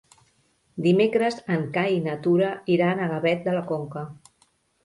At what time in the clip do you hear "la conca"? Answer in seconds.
3.59-4.07